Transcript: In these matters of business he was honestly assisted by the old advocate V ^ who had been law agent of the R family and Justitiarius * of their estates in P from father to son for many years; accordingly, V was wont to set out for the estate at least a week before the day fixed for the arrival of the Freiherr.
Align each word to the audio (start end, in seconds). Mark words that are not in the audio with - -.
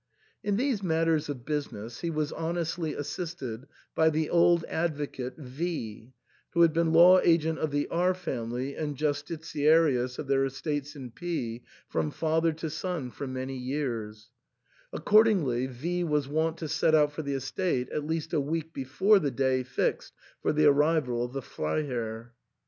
In 0.43 0.57
these 0.57 0.81
matters 0.81 1.29
of 1.29 1.45
business 1.45 1.99
he 1.99 2.09
was 2.09 2.31
honestly 2.31 2.95
assisted 2.95 3.67
by 3.93 4.09
the 4.09 4.31
old 4.31 4.63
advocate 4.67 5.37
V 5.37 6.05
^ 6.09 6.11
who 6.53 6.63
had 6.63 6.73
been 6.73 6.91
law 6.91 7.19
agent 7.19 7.59
of 7.59 7.69
the 7.69 7.87
R 7.89 8.15
family 8.15 8.73
and 8.73 8.97
Justitiarius 8.97 10.17
* 10.17 10.17
of 10.17 10.25
their 10.25 10.43
estates 10.43 10.95
in 10.95 11.11
P 11.11 11.61
from 11.87 12.09
father 12.09 12.51
to 12.51 12.69
son 12.71 13.11
for 13.11 13.27
many 13.27 13.55
years; 13.59 14.31
accordingly, 14.91 15.67
V 15.67 16.03
was 16.03 16.27
wont 16.27 16.57
to 16.57 16.67
set 16.67 16.95
out 16.95 17.11
for 17.11 17.21
the 17.21 17.35
estate 17.35 17.87
at 17.89 18.03
least 18.03 18.33
a 18.33 18.41
week 18.41 18.73
before 18.73 19.19
the 19.19 19.29
day 19.29 19.61
fixed 19.61 20.13
for 20.41 20.51
the 20.51 20.65
arrival 20.65 21.23
of 21.23 21.31
the 21.33 21.43
Freiherr. 21.43 22.33